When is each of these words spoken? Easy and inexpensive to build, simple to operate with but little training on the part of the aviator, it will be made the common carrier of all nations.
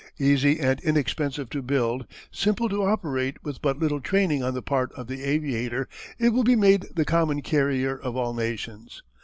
Easy 0.17 0.59
and 0.59 0.79
inexpensive 0.81 1.47
to 1.51 1.61
build, 1.61 2.07
simple 2.31 2.67
to 2.67 2.81
operate 2.83 3.37
with 3.43 3.61
but 3.61 3.77
little 3.77 4.01
training 4.01 4.41
on 4.43 4.55
the 4.55 4.61
part 4.63 4.91
of 4.93 5.05
the 5.05 5.21
aviator, 5.23 5.87
it 6.17 6.29
will 6.29 6.43
be 6.43 6.55
made 6.55 6.87
the 6.95 7.05
common 7.05 7.43
carrier 7.43 7.99
of 7.99 8.15
all 8.17 8.33
nations. 8.33 9.03